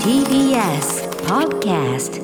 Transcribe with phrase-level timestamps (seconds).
[0.00, 2.16] TBS Podcast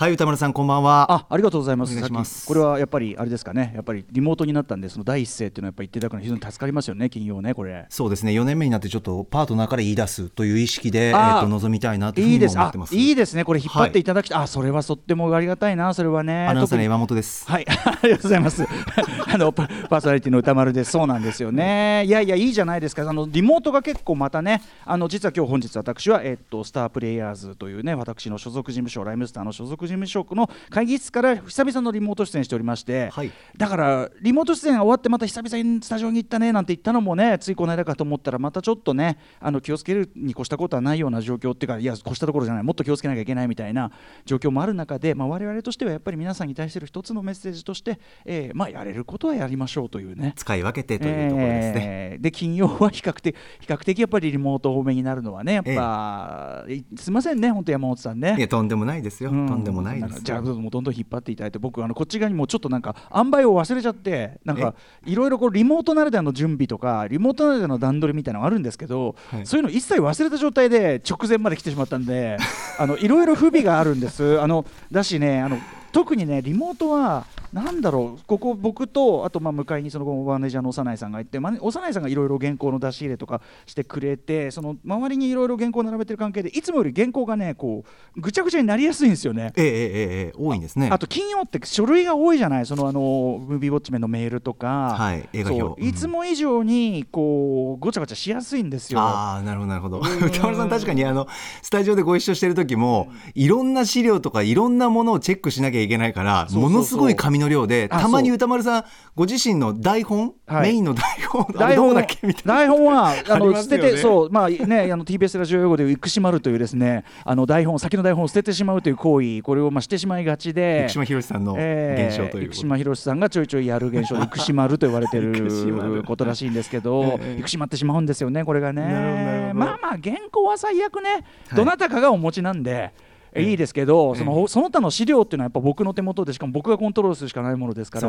[0.00, 1.12] はい歌丸さんこんばんは。
[1.12, 1.92] あありがとうございます。
[1.92, 2.32] お願いします。
[2.32, 3.72] さっきこれはやっぱりあれですかね。
[3.74, 7.84] やっぱりリモートになったんでその第一声っていうのはやっぱり言っていただくのは非常に助かりますよね金曜ねこれ。
[7.90, 11.38] そうですね4年目になってちょっとパートナーから言い出すという意識で、えあー。
[11.40, 12.96] ー、と臨みたいなというふうに思ってます。
[12.96, 13.36] いいです。
[13.36, 13.44] ね。
[13.44, 16.46] これ引っ張っていただきた、あそれはとってもありがたいなそれはね。
[16.46, 17.46] アナウンサーの山本です。
[17.46, 18.64] はい、 ありがとうございます。
[19.28, 20.92] あのパパーソナリティの歌丸です。
[20.92, 22.06] そうなんですよね。
[22.06, 23.06] いやいやいいじゃないですか。
[23.06, 33.30] あのリモートが結構またね、あの実は今日本日私はえっとスタープレイヤーズというね私の所属事務所ライムスターの所属事務所の会議室から久々のリモート出演しておりまして、はい。
[33.56, 43.90] だからリモート出演が終わってまた久々にスタジオに行ったねなんて言ったのもねついこの間かと思ったらまたちょっとねあの気をつけるに越したことはないような状況っていうかいや越したところじゃないもっと気をつけなきゃいけないみたいな
[44.24, 50.34] 状況もある中で、まあ、我々としてはやっぱり皆さんに対する一つのメッセージとして、えーまあ、やれることはやりましょうというね。
[50.36, 58.36] 使い分けてというところですね、えーで金曜は比較的比較的やっぱりリモート多めになるのはねやっぱ、いすみませんね本当山本さんね。
[58.38, 59.46] いやとんでもないですよ、うん。
[59.46, 64.74] とんでもないですじゃあどんどん引っ張っていただいて僕あのこっち側にもちょっとなんか塩梅を忘れちゃってなんか
[65.06, 69.46] いろいろこうリモートならではの準備とかリモートならではの段取りみたいなのがあるんですけど、はい。
[69.46, 72.36] そういうの一切忘れた状態で直前まで来てしまったんで
[72.78, 74.40] あのいろいろ不備があるんです。
[74.40, 75.58] あのだしねあの
[75.92, 87.84] 特にねリモートはなんだろうここ僕とあとまあ向かいにそのマネージャーの幼いさんがいてま幼いさんがいろいろ原稿の出し入れとかしてくれてその周りにいろいろ原稿を並べてる関係でいつもより原稿がねこ
[88.16, 89.52] うぐちゃぐちゃになりやすいんですよね。
[89.56, 89.86] えええええ
[90.28, 90.88] え多いんですね。
[90.92, 95.82] あと金曜って書類が多いじゃないそのあのムービーウォッチメンのメールとか、はい映画表。
[95.82, 99.00] いつも以上にこうごちゃごちゃしやすいんですよ。
[99.00, 100.00] ああなるほどなるほど。
[100.00, 101.26] 歌丸さん確かにあの
[101.62, 108.84] スタジオでご一緒してる時もいろんな資料とかいろんなものをチェックしなきゃいけないからものすごい紙の量であたまに歌丸さん
[109.16, 110.68] ご自身の台本、はい。
[110.68, 111.46] メインの台本？
[111.58, 113.62] あれどうだっけみたいな台本は あのね。
[113.62, 122.46] 捨ててそうまあねあの TBS ラジオ用語で生島るというですねあの台本先の台本を捨ててしまうという行為これをまあしてしまいがちで生島博さんのえー現象ということで。
[122.50, 129.52] 生島博さんがちょいちょいやる現象で 生島ると言われてるることらしいんですけどええ生島ってしまうんですよねこれがね。
[129.54, 131.56] まあまあ原稿は最悪ねはい。
[131.56, 132.92] どなたかがお持ちなんで。
[133.32, 138.08] えいいですけど、えそのその他の資料っていうのはやっぱ僕の手元でしかも僕がコントロールするしかないものですから。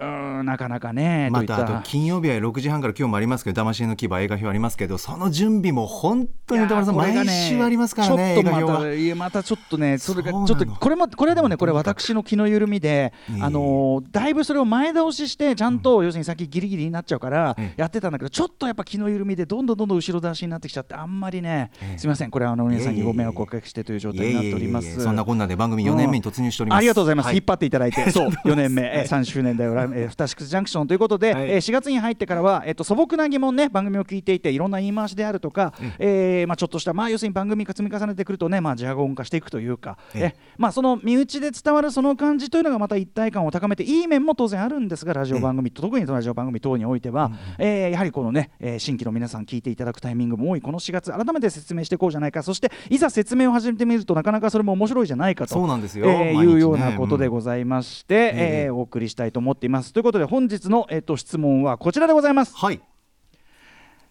[0.00, 17.80] うんなかなかねまたあと金曜日は6時半から今日もありますけど魂の牙映画表ありますけどその準備も本当に歌丸さん毎ね週ありますからねちょっとまたいやまたちょっとねそれがちょっとこれもこれでもねこれ私の気の緩みであのーだいぶそれを前倒ししてちゃんと要するに先ギリギリになっちゃうからええ。
[17.80, 21.98] やってたんだけどちょっとやっぱ気の緩みでどんどんどんどん後ろ出しになってきちゃってあんまりねええ。
[21.98, 22.30] すみません。
[22.30, 24.88] これはあの皆さんにご迷惑をおかけしてという状態になっております。
[24.88, 26.78] えそんなこんなで番組4年目に突入しております。
[26.78, 31.50] ありがとうございます、は引っ張っていただいて、そう、4年目、えー3周年だよ、ラえー、フタシックスジャンクションということで、はい。
[31.50, 40.22] えー4月に入ってからは、えっと素朴な疑問ね、番組を聞いていて、いろんな言い回しであるとか、えーまあ、ちょっとした、まあ、要するに番組が積み重ねてくるとね、まあ、ジャゴン化していくというか、ええ。
[40.24, 55.54] えまあ、その身内で伝わるその感じというのが、また一体感を高めて、いい面も当然あるんですが、ラジオ番組と、特にラジオ番組等においては、えーやはりこのね、えー新規の皆さん聞いていただくタイミングも多い、この4月、改めて説明していこうじゃないか、そして、いざ説明を始めてみるとなかなかそれも面白いじゃないかと。
[55.54, 56.32] そうなんですよえーね。
[56.34, 58.64] いうようなことでございまして、ええ。
[58.66, 59.77] えーお送りしたいと思っています。
[59.92, 62.54] ということで本日の、えっと質問はこちらでございます。
[62.56, 62.80] はい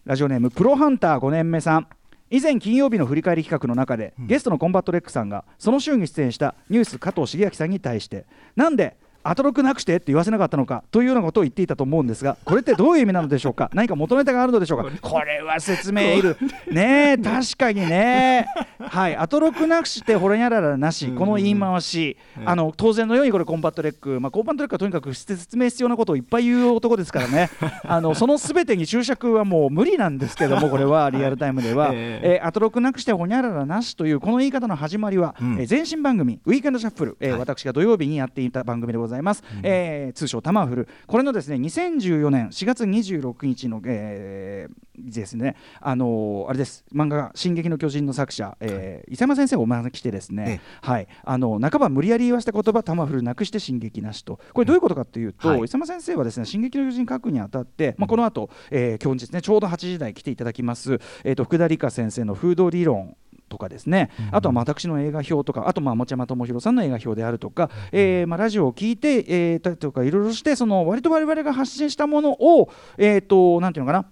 [0.04, 1.88] ラジオネームプロハンター5年目さん。
[2.30, 8.96] 以前金曜日の振り返り企画の中で、ゲストのコンバット RECさんがその週に出演したニュース加藤シゲアキさんに対してなんで
[9.28, 16.38] アトロクなくしてって言わせなかったのかというようなことを言っていたと思うんですがこれってどういう意味なのでしょうか何か元ネタがあるのでしょうかこれは説明いる
[16.70, 18.46] ねえ確かにね
[18.80, 22.16] はいアトロクなくしてほれにゃららなしこの言い回し
[22.46, 27.50] あの当然のようにこれコンバット RECまあコンバット RECはとにかく説明必要なことをいっぱい言う男ですからね
[27.84, 39.17] あのその全てに注釈はもう無理なんですけどもこれはリアルタイムでは、ええーアトロクなくしてほにゃららなしというこの言い方の始まりは、うんえー前身番組ウィークエンドシャッフル、えーはい私が土曜日にやっていた番組でございます、
[39.62, 40.88] えー通称タマフル。
[41.06, 46.84] これのですね2014年4月26日の、えーですねあのーあれです。
[46.92, 51.08] 漫画「進撃の巨人」の作者、えー伊佐山先生をお招きしてですね、はい。
[51.24, 54.40] あの半ば無理やり言わせた言葉タマフルなくして進撃なしと。
[54.52, 55.58] これどういうことかっていうと、はい。
[55.58, 63.16] 伊佐山先生はですね進撃の巨人書くにあたって、まあ、この後、えー今日ですねちょうど8時台来ていただきます、えー、と福田理香先生の風土理論
[63.48, 74.08] とかですね、あとはまあ私の映画表とかあとまあ持山智博さんの映画表であるとか、えーまあラジオを聞いて、えー、とかいろいろしてその割と我々が発信したものを、えー、となんていうのかな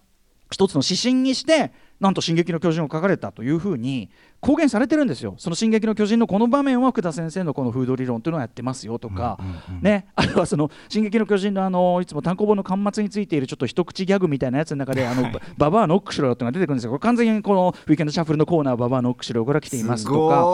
[0.50, 4.10] 一つの指針にしてなんと「進撃の巨人」を書かれたというふうに
[4.40, 5.34] 公言されてるんですよ。
[5.38, 9.38] その「進撃の巨人」のこの場面は福田先生のこの風土理論というのをやってますよとか、
[9.80, 16.90] ね、 あとはその「進撃の巨人の」あのいつも単行本の巻末についているちょっと一口ギャグみたいなやつの中で「あのババアノックしろよ」っていうのが出てくるんですよ。
[16.90, 20.46] これ完全にこの「ウィーケンドシャッフル」のコーナー「ババアノックしろよ」から来ていますとか。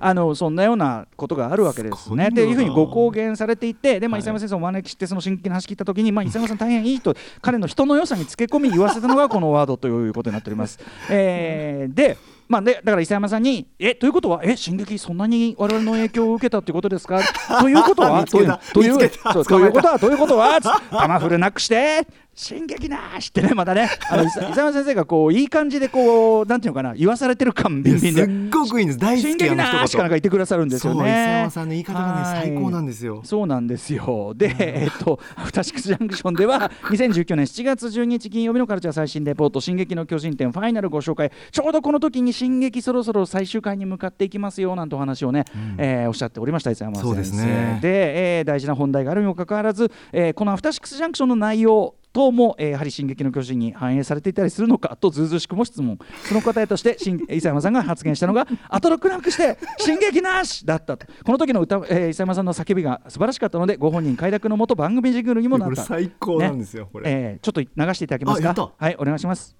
[0.00, 2.28] あのそんなようなことがあるわけですね。
[2.28, 4.20] っていうふうにご公言されていてで、まあ、はい。
[4.20, 10.78] 伊佐山先生をお招きしてその進撃の話聞いた時に、まあ、伊佐山さん大変いいと彼の人の良さにつけ込み言わせたのがこのワードということになっております。
[11.08, 12.16] えーで
[12.50, 17.20] まあ、でだから伊佐山さんに「えということはえ進撃そんなに我々の影響を受けたっていうことですか?」
[17.60, 19.32] ということはという見つけた。
[19.32, 22.04] そうということはということはつパマフルなくして
[22.40, 23.88] 進撃なしってねまたね。
[24.10, 28.50] あの 伊佐伊佐山先生がこういい感じでこうなんていうのかな言わされてる感ビンビンすっで。
[28.50, 28.98] ごくいいんです。
[28.98, 31.00] 大好進撃きあの一言なーしかなんか言ってくださるんですよね。
[31.00, 33.20] 伊佐山さんの言い方がねはい最高なんですよ。
[33.24, 34.32] そうなんですよ。
[34.34, 45.44] で、えっと、アフターシックスジャンクションでは、2019年7月12日金曜日のカルチャー最新レポート、進撃の巨人展ファイナルご紹介、ちょうどこの時に進撃そろそろ最終回に向かっていきますよなんてお話をね、
[45.78, 47.08] えーおっしゃっておりました、伊佐山先生。
[47.08, 47.78] そうですね。
[47.82, 55.98] で、えー大事な本題があるにもかかわらず、えーこのアフターシックスジャンクションの内容、等も、えーやはり「進撃の巨人」に反映されていたりするのかとずうずうしくも質問。
[56.24, 61.06] その答えとして新 伊佐山さんが発言したのが「アトロックなくして 進撃なし!」だったと。
[61.24, 67.10] この時の歌、えー、伊佐山さんの叫びが素晴らしかったのでご本人快諾のもと番組ジングルにもなこれった最高なんですよこれ。
[67.10, 68.72] えーちょっと流していただけますか？
[68.76, 69.56] はいお願いします。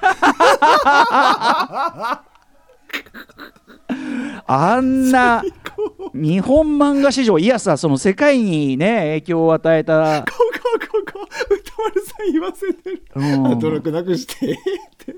[4.46, 5.42] あんな
[6.14, 10.24] 日本漫画史上いやさその世界にね影響を与えた、
[10.78, 13.02] ここ宇多丸さん言わせてる。
[13.14, 14.52] うん、アトロクなくして。
[14.52, 14.56] っ
[14.98, 15.16] て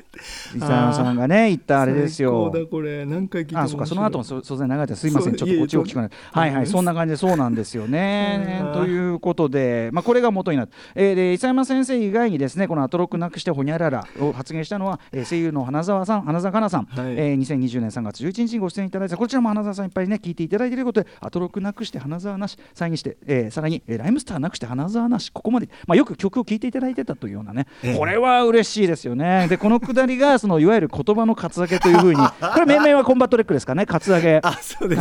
[0.54, 2.50] 伊佐山さんがね言ったあれですよ。
[2.52, 3.04] 最高だこれ。
[3.04, 5.36] 何回聞いてもあそうかその後もそ当然流れてすいません。
[5.36, 6.10] ちょっとこっちを聞かない。
[6.32, 8.62] はいはいそんな感じでそうなんですよね。
[8.66, 8.72] うん。
[8.72, 17.12] ということでまあこれが元になって、えー、で伊佐山先生以外にですねこのアトロクなくしてほにゃららを発言したのは、えー声優の花澤さん花澤香菜さん、はい。
[17.16, 19.16] えー2020年3月11日にご出演いただいた。
[19.16, 22.58] こちらも花澤さんいっぱいね聞いていただいていることでアトロクなくして花澤なし。
[22.74, 27.98] さらにして、えーさらに、えーライムスターなくして花澤なしここまで、まあ、よく曲を聴いていただいてたというようなね、ええ。
[27.98, 29.46] これは嬉しいですよね。
[29.48, 32.20] でこのくだりが そのいわゆる言葉のカツアゲというふうに
[32.54, 34.40] これ命名はコンバット RECですかねカツアゲ。
[34.40, 34.52] カ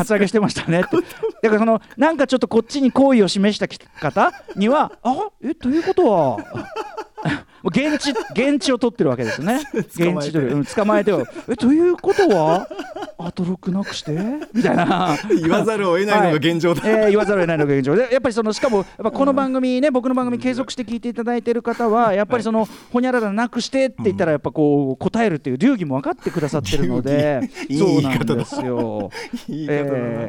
[0.05, 0.97] ツアゲしてましたねって。
[1.43, 3.67] だからそのなんかちょっとこっちに好意を示した
[3.99, 6.37] 方にはあえということは？
[7.63, 9.61] 現地現地を取ってるわけですね。
[9.73, 11.25] 現地取り、うん、捕まえてよ。
[11.47, 12.67] えということは
[13.19, 14.11] アトロックなくして？
[14.53, 15.15] みたいな。
[15.29, 17.95] 言わざるを得ないのが現状だ、はいえー言わざるを得ないのが現状。
[17.95, 27.41] でやっぱりそのしかもやっぱこの番組ね、僕の番組継続して聞いていただいている方はやっぱりその、ほにゃららなくしてって言ったらやっぱこう答えるっていう流儀も分かってくださってるので
[27.77, 29.11] そうですよ。
[29.47, 29.67] い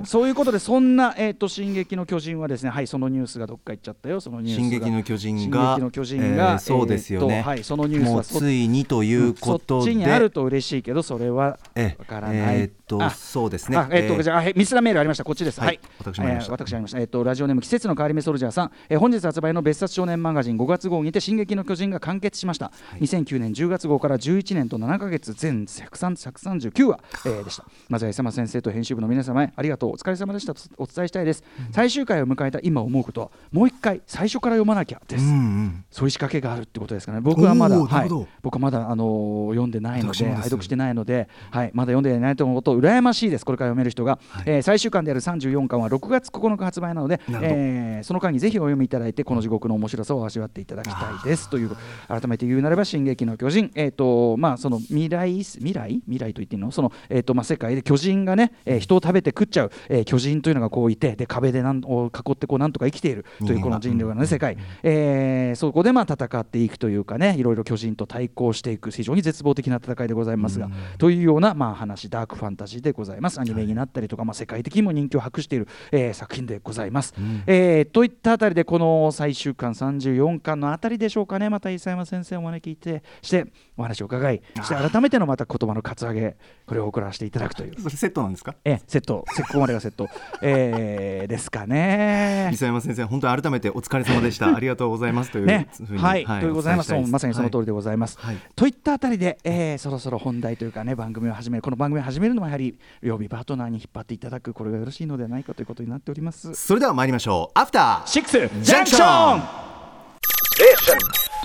[0.04, 4.20] そういうことでそんな、えー、と進撃の巨人はですねはいそのニュースがどっか行っちゃったよ。
[4.20, 4.62] そのニュースが。
[4.62, 12.60] 進撃の巨人が進撃の巨人が、えーそうですよねはい、そのニュースもうはそついにということで、そっちにあると嬉しいけどそれはえわからない。
[12.60, 13.76] えーっとあそうですね。
[13.76, 14.22] あえっとえー。
[14.22, 15.60] じゃあ、はいミスラメールありました、こっちです。
[15.60, 16.52] は、はいい私もありました。
[16.52, 17.00] えー私ありました。
[17.00, 22.70] えっと、ラジオネーム季節の変わり目ソルジャーさん、えー本日発売の別冊少年マガジン5月号にて、進撃の巨人が完結しました。
[23.00, 27.64] 2009年10月号から11年と7ヶ月、全139話、えーでした。
[27.88, 30.54] まずは、伊様先生と編集部の皆様へ、ありがとう、お疲れ様でした。
[30.54, 31.42] とお伝えしたいです。
[31.72, 35.24] 最終回を迎えた今思うことは、もう一回最初から読まなきゃです。
[35.24, 35.84] うんうん。
[35.90, 37.20] そういう仕掛けがあるってことですかね。
[37.20, 38.08] 僕はまだ、はい。
[38.42, 43.44] 僕はまだあのー読んでないので、拝読してないので、はい、まだ読んでいないと思うと羨ましいです。
[43.46, 51.48] これから読める人が、えー最終巻である34巻は6月9日発売なので、えーその間にぜひお読みいただいてこの地獄の面白さを味わっていただきたいです。
[51.48, 51.70] という
[52.08, 56.02] 改めて言うなれば進撃の巨人、えーとまあその未来未来？
[56.06, 56.72] 未来と言っていいの？
[56.72, 73.38] そのえーとまあ世界で巨人がね、えー人を食べて食っちゃう、えー巨人というのがこういてで壁でなんを囲ってこうなんとか生きているというこの人類のね世界、えーそこでまあ戦っていくというかねいろいろ巨人と対抗していく非常に絶望的な戦いでございますが、というようなまあ話ダークファンタジーでございます。
[73.40, 77.12] アニメになったりとか、まあ、世界的にも人気を博している、えー作品でございます。
[77.46, 81.50] えーといったあたりでこの最終巻34巻のあたりでしょうかね。
[81.50, 86.36] また伊佐山先生をお招きしてしてお話を伺いして改めてのまた言葉のカツアゲ
[86.66, 87.80] これを送らせていただくという。
[87.80, 88.54] それセットなんですか？
[88.64, 90.08] えーセット、せここまでがセット、
[90.42, 92.48] えーですかね。
[92.48, 92.52] 伊。
[92.52, 94.54] 佐山先生本当に改めてお疲れ様でした。
[94.56, 95.68] ありがとうございますというね。
[95.86, 95.98] ふう、に。
[95.98, 96.92] はい、というございます。
[96.94, 98.18] まさにその通りででございます。
[98.20, 98.36] はい。
[98.54, 106.54] といったあたりで、えーそろそろ本題というかね、番組を始める、この番組を始めるのはやはり曜日パートナーに引っ張っていただく、これがよろしいのではないかということになっております。
[106.54, 106.66] す。
[106.66, 107.58] それでは参りましょう。
[107.58, 109.42] アフターシックスジャンクション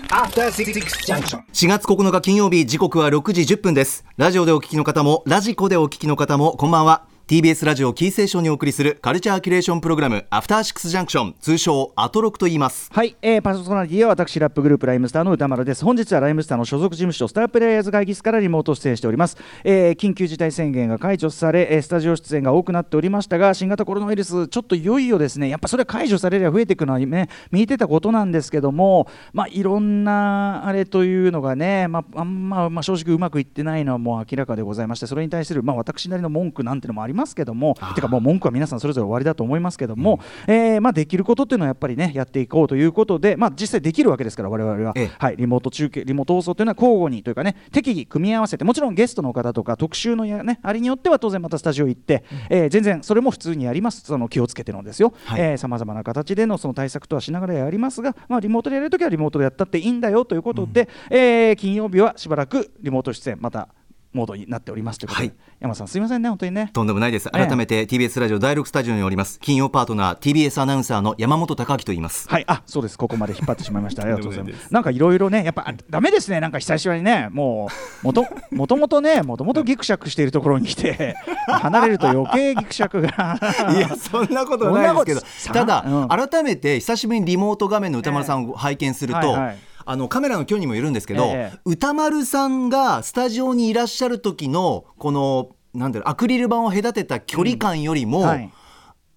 [0.10, 0.74] After Six
[1.06, 1.44] Junction.
[1.52, 4.06] 4月9日金曜日時刻は6時10分です。
[4.18, 12.90] ラジオでお聞きの方もラジコでお聞きの方もこんばんは TBS ラジオキーセーションにお送りするカルチャーキュレーションプログラムアフターシックスジャンクション通称アトロクと言います。
[12.94, 15.84] はい、えー、パーソナリティは私ラップグループライムスターの歌丸です。
[15.84, 25.50] 本日はライムスターの所属事務所スタープレイヤーズ会議室からリモート出演しております、えー、緊急事態宣言が解除され、えースタジオ出演が多くなっておりましたが新型コロナウイルスちょっといよいよですね。
[25.50, 45.12] やっぱそれは解除されれば増えていくのはね見えてたことなんですけどもまあいろんなあれというのがねまああんま、まあ、正直うまくいってないのはもう明らかでございましてそれに対するまあ私なりの文句なんてのもありますけどもてかもう文句は皆さんそれぞれ終わりだと思いますけども、えーまあ、できることっていうのはやっぱりねやっていこうということで、まあ、実際できるわけですから我々は、ええ。
[45.18, 55.14] はい、リモート中継リモート放送というのは交互にというかね適宜組み合わせてもちろんゲストの方とか特集のや、ね、あれによっては当然またスタジオ行って、えー全然それも普通にやりますその気をつけてのですよ。
[55.26, 55.58] はい。
[55.58, 63.70] さまざまな形でのその対策とはしながらやりますが、まあ、リモートでやるときはリモートでやったっていいんだよということで、えー金曜日はしばらくリモート出演また
[64.18, 66.70] モードになっておりますということで、はい山田さんすいませんね本当にね。
[66.72, 72.98] とんでもないですええ改めて TBS ラジオ第6スタジオにおります金曜パートナー TBS アナウンサーの山本貴明と言いますはい、あ、そうです。
[72.98, 74.04] ここまで引っ張ってしまいました。
[74.04, 74.54] ありがとうございま。
[74.58, 76.40] すなんかいろいろね、やっぱあダメですね。
[76.40, 77.70] なんか久しぶりにね、も
[78.04, 81.16] うもともともとね、もともとギクシャクしているところに来て、
[81.48, 83.40] 離れると余計ギクシャクが。
[83.76, 89.58] いやそんなことないですけどたことだ、改めて久しぶりにリモート画面の歌丸さんを拝見すると、はいはい
[89.90, 91.60] あのカメラの距離にもよるんですけど、ええ。
[91.66, 98.52] 歌丸さんがスタジオにいらっしゃる時のこのなんだろうアクリル板を隔てた距離感よりも、はい。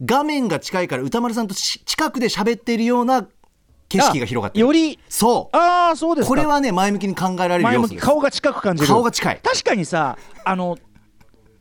[0.02, 3.26] 画面が近いから歌丸さんとし近くで喋っているような
[3.88, 4.64] 景色が広がってる。
[4.64, 5.56] より、そう。
[5.56, 6.28] ああ、そうですか。
[6.28, 7.94] これはね前向きに考えられる前要素。
[7.94, 8.88] です顔が近く感じる。
[8.88, 9.40] 顔が近い。
[9.42, 10.78] 確かにさ、あの。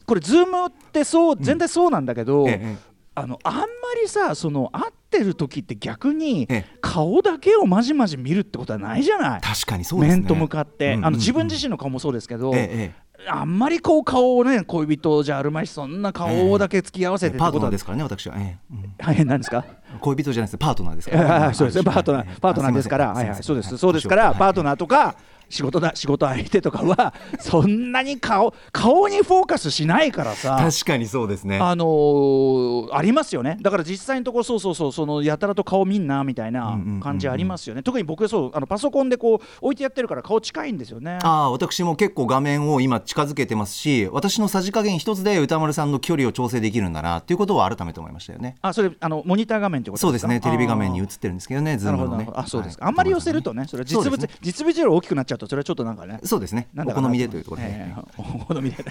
[0.05, 2.89] これズームってそう全体そうなんだけど、ええええ
[3.19, 3.65] あのあんま
[4.01, 6.65] りさその会ってる時って逆にええ。
[6.81, 9.41] 顔だけをまじまじ見るってことはないじゃない？
[9.41, 10.21] 確かにそうですね。
[10.21, 18.73] 面と向かって、あの自分自身の顔もそうですけど、ええあんまりこう顔をね恋人じゃあるまいしそんな顔だけ突き合わせてってパーことはトナーですからね私は、ええ。
[18.73, 18.93] うん。
[18.97, 19.65] はい何ですか？
[19.99, 20.57] 恋人じゃないです。
[20.57, 21.77] パートナーですかはいら、は いそうです。
[21.79, 22.39] ねパートナー。
[22.39, 23.09] パートナーですから。
[23.13, 23.43] はいはい。
[23.43, 23.77] そうです。
[23.77, 24.07] そうです。
[24.07, 25.15] からパートナーとか
[25.49, 31.59] 仕事だ仕事相手とかは そんなに顔顔にフォーカスしないからさ確かにそうですね。
[31.59, 33.57] あのーありますよね。
[33.61, 37.83] だから実際のところそうそうそうそのやたらと顔見んなみたいなうんうんうんうん感じありますよね。
[37.83, 41.19] 特に僕そうあのパソコンでこう置いてやってるから顔近いんですよね。
[41.23, 48.55] ああ私も結構画面を今近づけてますし私のさじ加減一つで歌丸さんの距離を調整できるんだなっていうことを改めて思いましたよね。
[48.61, 52.27] あそれあのモニター画面ってことそうですすねテレビ画面に映ってるんですけどねズームのね。
[52.33, 54.29] あそうですか、はいあんまり寄せるとねそれは実物、ね。
[54.41, 56.67] 実物より大きくなっちゃうとそれはちょっとなんかねそうですね。
[56.73, 58.83] なんだお好みでというところで、ええお好みで。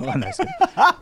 [0.00, 0.42] わかんないです。
[0.42, 0.50] け ど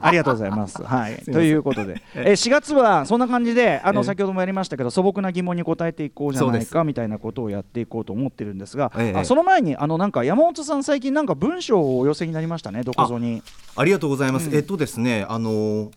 [0.01, 0.83] ありがとうございます。
[0.83, 1.17] はい。
[1.31, 4.05] ということで、えー4月はそんな感じであの、ええ。
[4.05, 9.19] 先ほどもやりましたけど素朴な疑問に答えていこうじゃないかみたいなことをやっていこうと思ってるんですが、ええ。
[9.19, 13.43] あその前にあのなんか山本さん最近なんか文章をお寄せになりましたねどこぞに。
[13.77, 14.51] ありがとうございます。
[14.55, 15.91] えっとですね、あのー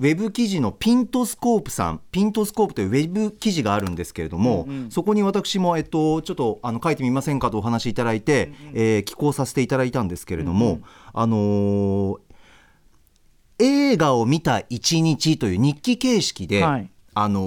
[0.00, 4.90] ウェブ記事のピントスコープさん、ピントスコープというウェブ記事があるんですけれども、うんうん。
[4.92, 10.84] そこに私も、えっと、ちょっとあの書いてみませんかとお話しいただいて、えー寄稿させていただいたんですけれども、うんうん。
[11.14, 12.18] あのー
[13.60, 17.40] 映画を見た一日という日記形式で、はいあの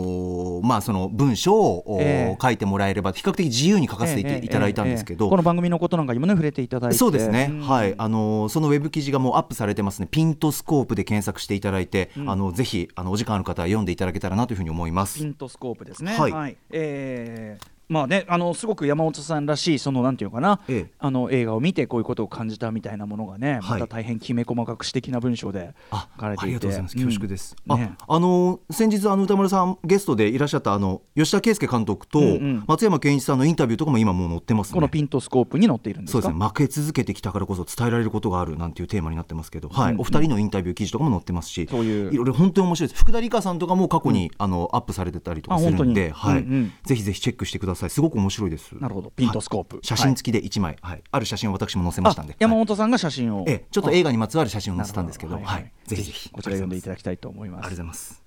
[0.61, 2.37] ーまあ、その文章を、ええ。
[2.41, 5.29] 書いてもらえれば比較的自由に書かせてい,、ただいたんですけど、ええ。
[5.29, 15.25] この番組のことなんかにもね触れていただいてそうですね、んはい、あのそのウェブ記事がもうアップされてますね、ピントスコープで検索していただいて、あのぜひあのお時間ある方は読んでいただけたらなというふうに思いますピ。
[15.25, 16.13] ントスコープですね。
[16.13, 20.91] はいえーまあね、あのすごく山本さんらしいそのなんていうのかな、ええ。
[20.98, 23.81] あの映画を見てこういうことを感じたみたいなものがね、はい。
[23.81, 26.43] また大変きめ細かく詩的な文章であ書かれていて。
[26.43, 26.95] ありがとうございます。
[26.95, 27.53] 恐縮です。
[27.67, 27.93] うんね。
[28.00, 32.63] あ、あの先日あの歌丸さんゲストでいらっしゃったあの吉田圭佑監督とうんうん。
[32.65, 34.75] 松山ケンイチさんのインタビューとかも今もう載ってますね。
[34.75, 36.21] このピントスコープに載っているんですか？
[36.21, 36.48] そうですね。
[36.48, 40.00] 負け続けてきたからこそ伝えられることがあるなんていうテーマになってますけど、はいうん。
[40.00, 43.01] お二人のインタビュー記事とかも載ってますし、そういうろいろ本当に面白いです。
[43.01, 46.39] 福田理香さんとかも過去に、あのアップされてたりとかするんで、はい。
[46.39, 46.71] うんうん。
[46.86, 48.73] ぜひぜひチェックしてくださいすごく面白いです。
[48.73, 49.11] なるほど。
[49.11, 49.77] ピントスコープ。
[49.77, 49.85] はい。
[49.85, 51.03] 写真付きで1枚、はい。
[51.11, 52.33] ある写真を私も載せましたんで。
[52.33, 53.65] あ山はい本さんが写真を、ええ。
[53.71, 55.39] ちょっと映画にまつわる写真を載せたんですけど。
[55.39, 55.71] はい。
[55.88, 56.29] ぜひぜひ。
[56.31, 57.59] こちら読んでいただきたいと思います。
[57.59, 58.21] ありがとうございます。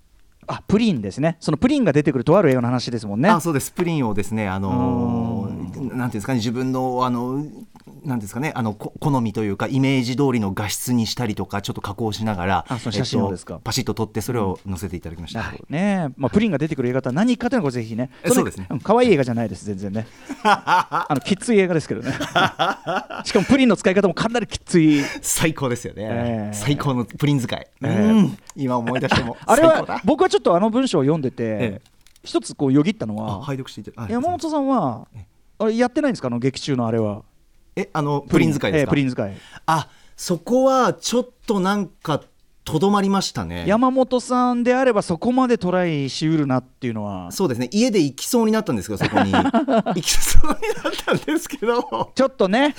[0.47, 1.37] あプリンですね。
[1.39, 3.29] そのプリンが出てくるとある映画の話ですもんね。
[3.29, 3.71] あそうです。
[3.71, 6.37] プリンをですねあのーなんていうんですかね。
[6.37, 7.45] 自分のあの
[8.05, 13.55] なんですかねあのこ好みというかイメージ通りの画質にしたりとかちょっと加工しながらあその写真をですか？
[13.55, 18.67] えっとパシッと撮ってそれを載せていただきました、ね、まあ、プリンが出てくる映画とは何かというのをぜひねそうですね。
[18.73, 20.07] ん可愛い映画じゃないです全然ね。
[20.43, 22.11] あのきつい映画ですけどね。
[23.23, 25.01] しかもプリンの使い方もかなりきつい。
[25.21, 26.55] 最高ですよね、ええ。
[26.55, 27.87] 最高のプリン使い、ええ。
[28.11, 28.37] うん。
[28.55, 31.81] 今思い出しても あれは僕はちょっとあの文章を読んでて、ええ。
[32.23, 33.55] 一つこうよぎったのあは
[34.09, 35.07] 山本さんは
[35.59, 36.27] あれやってないんですか？
[36.27, 37.21] あの劇中のあれは
[37.75, 39.33] えあのプリン使いですか、ええプリン使い。
[39.65, 42.21] あそこはちょっとなんか
[42.65, 43.63] とどまりましたね。
[43.67, 47.31] 山本さんであればそこまでトライしうるなっていうのは。
[47.31, 47.69] そうですね。
[47.71, 49.31] 家で行きそうになったんですけどそこに。
[49.31, 52.11] 行きそうになったんですけど。
[52.15, 52.75] ちょっとね。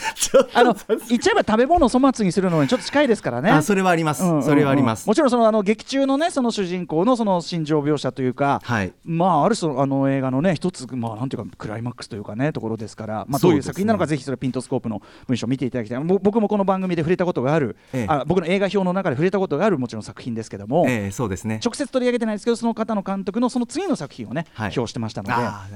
[0.54, 0.76] あの
[1.08, 3.50] 言っちゃえば食べ物を粗末にするのにちょっと近いですからね。
[3.50, 4.42] あそれはあります、うんうんうん。
[4.42, 5.06] それはあります。
[5.06, 8.92] もちろんそのあの劇中のねその主人公のその心情描写というか、はい。
[9.04, 16.02] まああるそのあの映画のね一つまあなんていうかクライマックスというかねところですから、まあどういう作品なのかぜひそれピントスコープの文章を見ていただきたい。
[16.02, 18.06] ぼ僕もこの番組で触れたことがある、ええ。
[18.08, 20.84] あ僕の映画表の中で触れたことがあるもちろん作品ですけども。
[20.88, 25.66] ええそうですね直接取り上げてないですけどその方の監督のその次の作品をね、はい表してましたので、あ、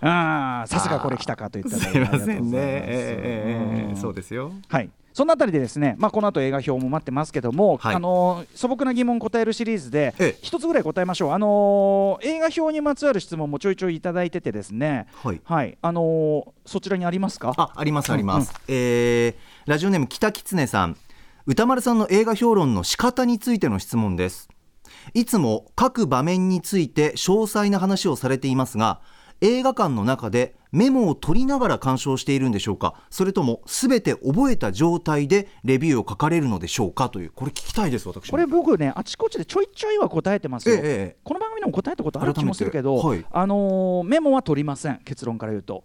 [0.00, 4.90] あさすがこれ来たかといったすいませんね、ええええええうんそうですよはい。
[5.12, 15.08] そのあたりでですね、まあ、この後映画表も待ってますけども、はいあの素朴な疑問答えるシリーズで一つぐらい答えましょう、あのー映画表にまつわる質問もちょいちょいいただいててですね
[15.44, 19.34] はいあのーそちらにありますかあありますあります、えー
[19.66, 20.96] ラジオネーム北狐さん
[21.50, 24.48] 歌丸さんの映画評論の仕方についての質問です。
[25.14, 29.00] いつも各場面について詳細な話をされていますが
[29.40, 32.94] 映画館の中でメモを取りながら鑑賞しているんでしょうか？
[33.10, 37.08] それとも全て覚えた状態でレビューを書かれるのでしょうか？
[37.08, 38.30] というこれ聞きたいです私も。
[38.30, 41.16] これ僕ねあちこちでちょいちょいは答えてますよ、ええええ。
[41.24, 43.26] この番組でも答えたことある気もするけど、はい。
[43.28, 45.82] あのーメモは取りません結論から言うと。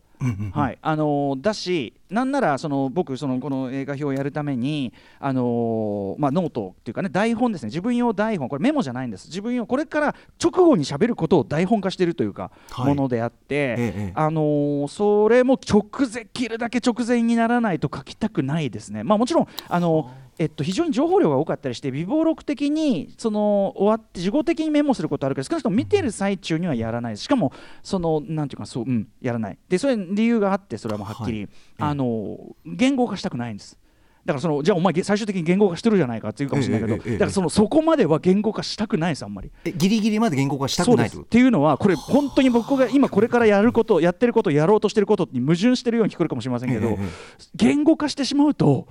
[0.54, 0.78] はい。
[0.82, 7.68] あのーだしなんならその僕そのこの映画表をやるために、あのーまあ、ノートっていうかね台本ですね。
[7.68, 8.48] 自分用台本。
[8.48, 9.28] これメモじゃないんです。
[9.28, 9.66] 自分用。
[9.66, 12.88] これから直後に喋ることを台本化しているというか、はい。
[12.88, 19.04] ものであって、ええあのーそれも直前切るだけ直前にならないと書きたくないですね。
[19.04, 27.18] まあ、もちろんあのえっと、非常に情報量が多かったりして微暴録的にその終わって事後的にメモすることあるけど少なくとも見てる最中にはやらない。
[27.18, 29.58] しかもそのなんていうかそう、うん、やらない。
[29.70, 31.50] でそれ理由があってそれはもうはっきり、はい。
[31.80, 33.78] あの言語化したくないんです。
[34.26, 39.52] だからそのじゃあお前げ最終的に言語化してるじゃないかっていうかもしれないけど、だからそのそこまでは言語化したくないですあんまり。
[39.64, 46.98] えギリギリまで原稿化したくないっていうのはこれ本当に僕が今これからやることやってることやろうとしてることに矛盾してるように聞こえるかもしれませんけど、
[47.54, 48.88] 言語化してしまうと、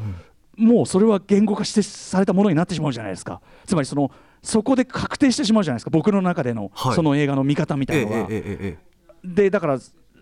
[0.57, 3.41] もうそれは言語化してされたものになってしまうじゃないですか。
[3.67, 4.11] つまりその
[4.43, 5.91] そこで確定してしまうじゃないですか。
[5.91, 6.95] 僕の中での、はい。
[6.95, 8.95] その映画の見方みたええいなのが、ええええええ
[9.25, 9.79] でだから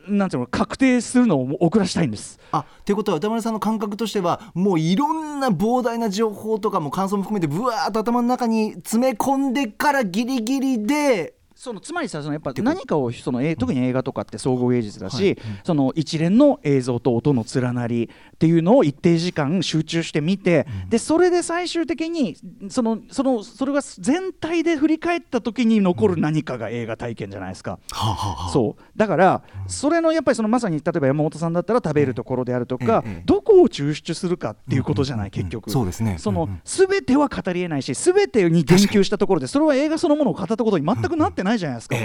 [0.09, 2.41] なんていうの確定するのを遅らしたいんです。
[2.51, 15.37] あということは歌丸さんの感覚としてはもういろんな膨大な情報とかも感想も含めてぶわーっと頭の中に詰め込んでからギリギリでそのつまりさそのやっぱ何かをそのえ特に映画とかって総合芸術だし、はい。
[15.63, 22.37] その一連の映像と音の連なりっていうのを一定時間集中して見て、でそれで最終的に
[22.69, 27.79] そのそのそれが全体で振り返った時に残る何かが映画体験じゃないですか。
[27.93, 28.51] はあはあはあ。
[28.51, 28.83] そう。
[28.97, 33.23] だから、それのやっぱりそのまさに例えば山本さんだったら食べるところであるとか、ええええ。
[33.25, 36.17] どこを抽出するかっていうことじゃない、結局、そうですね。
[36.19, 36.51] そのうん。
[36.51, 41.97] うん全ては語りえないし全てに言及したところでそれは映画そのものを語ったことに全くなってないじゃないですか。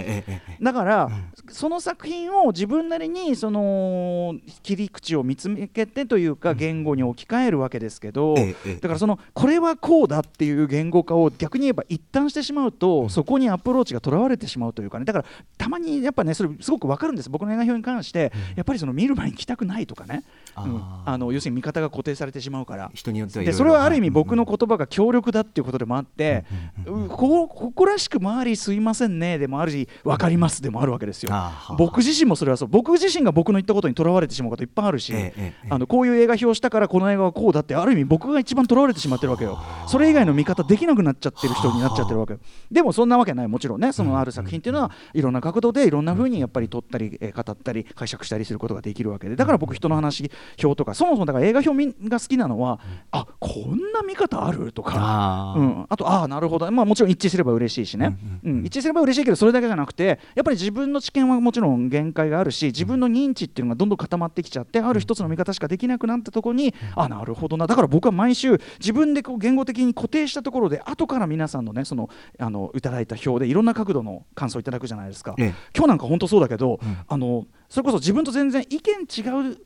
[0.62, 1.10] だから、
[1.50, 8.42] その作品を自分なりにその切り口を見つけてというか言語に置き換えるわけですけど、だ
[8.82, 15.06] からそのこれはこうだっていう言語化を逆に言えば一旦してしまうと、そこにアプローチがとらわれてしまうというかね。
[15.06, 15.26] だから
[15.58, 17.30] たまにやっぱねそれすごくわかるんです。
[17.30, 20.24] 僕の映画表に関して、やっぱりその見る前に来たくないとかね、
[20.56, 20.78] あうん。
[20.78, 22.92] ーあの要するに見方が固定されてしまうから。
[22.94, 26.46] 人によってはでそれはある意味い僕の言葉が強力だっていうことでもあって、
[27.10, 31.32] ここらしく周りすいませんねでもあるし分かりますでもあるわけですよ。
[31.78, 32.70] 僕自身もそれはそう。
[32.70, 35.14] 僕自身が僕の言ったことにとらわれてしまうこといっぱいあるし、
[35.70, 39.60] あのこういう映画表したからこの映画はこうだってある意味僕が一番とらわれてしまってるわけよ。
[39.88, 42.34] それ以外の見方できなくなっちゃってる人になっちゃってるわけ。
[42.34, 42.40] よ。
[42.72, 43.48] でもそんなわけない。
[43.48, 49.36] もちろんねそのある作品っていうのはいろんな角度でいろんな風にやっぱり撮ったり、えー語ったり解釈したりすることができるわけで。
[49.36, 52.80] だから僕人の話表とかそもそもだから映画表みが好きなのは
[53.12, 54.94] あこんな見方あるとか。
[54.98, 55.60] あー。
[55.60, 58.66] うん、あとああなるほど、まあ、もちろん一致すれば嬉しいしね、うん。
[58.66, 67.68] 一致すれば嬉しいけどそれだけじゃなくてやっぱり自分の知見はもちろん限界があるし自分の認知っていうのがどんどん固まってきちゃってある一つの見方しかできなくなったところにあなるほどな。
[67.68, 75.54] だから僕は毎週自分でこう言語的に固定したところで後から皆さんのねそのあのいただいた表でいろんな角度の感想をいただくじゃないですか、ええ。
[75.76, 79.22] 今日なんか本当そうだけど、あのそれこそ自分と全然意見違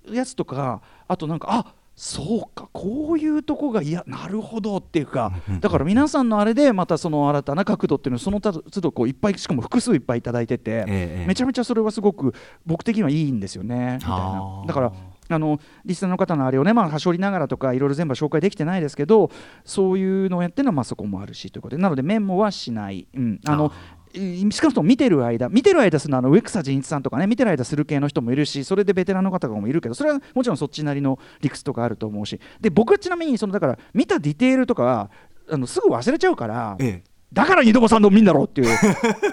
[0.10, 12.34] うやつとかあとなんかあそうかこういうとこがいやなるほどっていうかだから皆さんのあれでまたその新たな角度っていうのをその都度こういっぱいしかも複数いっぱいいただいてて、ええめちゃめちゃそれはすごく
[12.66, 14.00] 僕的にはいいんですよね。
[14.00, 14.94] みたいなだから
[15.30, 19.30] あのリスナーの方のあれをねまあはしょりながらとかいろいろ全部は紹介できてないですけど
[19.64, 21.84] そういうのをやってるのはまあそこもあるしということで。
[21.84, 32.40] なのでメモはしない、うん、あのい少なくとも見てる間見てる間するのはあの植草仁一さんとかね見てる間する系の人もいるしそれでベテランの方とかもいるけどそれはもちろんそっちなりの理屈とかあると思うし。
[32.60, 35.12] で僕はちなみにそのだから見たディテールとかは
[35.50, 37.11] あのすぐ忘れちゃうから、ええ。
[37.34, 38.70] だから二度も三度も見んだろうっていう、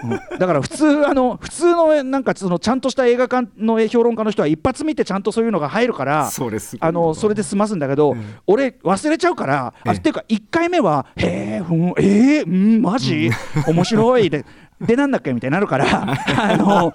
[0.03, 0.39] うん。
[0.39, 8.15] だから普通あの普通のなんかそのちゃんとした映画館の評論家の人は一発見てちゃんとそういうのが入るからそあのそれで済ますんだけど、
[8.47, 13.29] 俺忘れちゃうから、あええっていうか1回目は「へえふんえー、うんマジ？
[13.67, 14.45] 面白い」で。
[14.79, 15.33] でなんだっけ？
[15.33, 15.85] みたいになるから
[16.37, 16.93] あの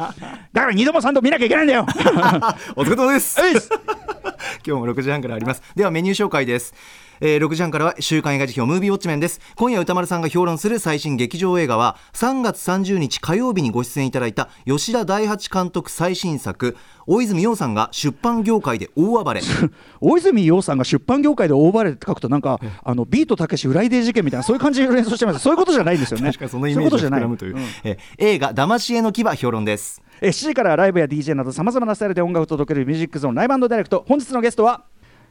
[0.55, 1.85] だから二度も三度も見なきゃいけないんだよ。
[2.77, 3.39] お疲れ様です。
[4.67, 5.63] 今日も6時半からあります。
[5.77, 6.73] ではメニュー紹介です
[7.21, 9.41] えー6時半からは週刊映画辞表ムービーウォッチメンです。
[9.57, 19.41] 今夜歌丸さんが評論する最新劇場映画は3月30日火曜日にご出演いただいた吉田大八監督最新作大泉洋さんが出版業界で大暴れ。
[20.01, 25.39] 大泉洋さんが出版業界で大暴れって書くとなんかあのビートたけしフライデー事件みたいなそういう感じで連想してます。
[25.41, 26.27] そういうことじゃないんですよね。
[26.27, 27.21] 確かにそのイメージがそういうことじゃない。
[27.21, 27.63] 膨らむといううん。
[27.85, 30.03] えー映画騙し絵の牙評論です。
[30.21, 34.05] え7時からはライブや DJ などさまざまなスタイルで音楽を届けるミュージックゾーンライブダイレクト。
[34.09, 34.85] 本日のゲストは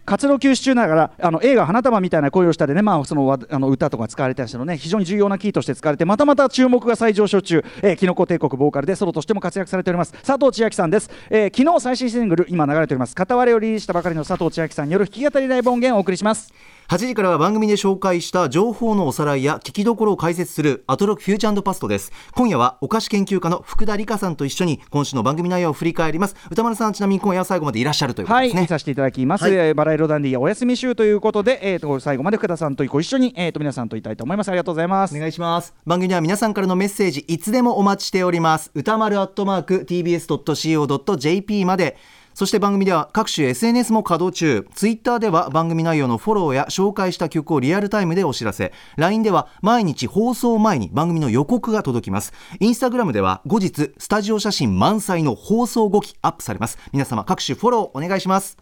[0.06, 6.24] 活動休止中ながらあの映画「花束みたいな恋をした」でね、まあ、そのあの歌とか使われたりしたのね非常に重要なキーとして使われてまた。
[6.26, 13.16] また注目が再上昇中、えー、きのこ帝国ボーカルでソロとしても活躍されております佐藤千亜妃さんです、えー昨日最新シングル今流れております。
[13.16, 16.54] 片割れをリリースしたばかりの佐藤千秋さんによる弾き語りライブ音源をお送りします。
[16.94, 22.12] 8時からは番組で紹介した情報のおさらいや聞きどころを解説するアトロックフューチャーパストです。
[22.36, 26.36] 今夜はお菓子研究家の福田理香さんと一緒に今週の番組内容を振り返ります。
[26.52, 29.54] 歌丸さんちなみに今夜は最後までいらっしゃるということはい、ですね、見させていただきます、はい。
[29.54, 34.50] えーバラ色ダンディやお休み週ということで、えー、と最後まで福田さんとご一緒に、えー、と皆さんといたいと思います。
[34.50, 35.16] ありがとうございます。
[35.16, 35.74] お願いします。
[35.88, 38.70] 番組では皆さんからのメッセージいつでもお待ちしております。
[38.76, 41.98] 歌丸アットマーク tbs.co.jp まで
[42.34, 44.68] そして番組では各種 SNS も稼働中。
[44.76, 48.74] Twitter では番組内容のフォローや紹介した曲をリアルタイムでお知らせ。
[48.98, 52.34] LINE では毎日放送前に番組の予告が届きます。
[52.60, 56.78] インスタグラムでは後日スタジオ写真満載の放送後期アップされます。
[56.92, 58.58] 皆様各種フォローお願いします。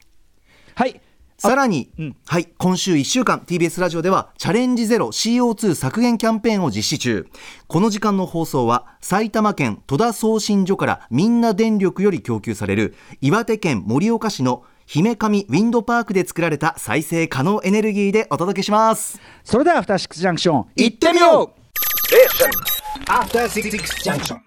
[0.76, 1.02] はい。
[1.42, 2.16] さらに、うん。
[2.28, 7.26] はい、今週1週間 TBS ラジオではチャレンジゼロ CO2 削減キャンペーンを実施中。
[7.66, 19.20] この時間の放送は埼玉県戸田送信所からみんな電力より供給される岩手県盛岡市の姫上ウィンドパークで作られた再生可能エネルギーでお届けします。
[19.44, 21.62] それではアフターシックスジャンクション行ってみよう。
[23.10, 23.72] After Six
[24.04, 24.38] Junction.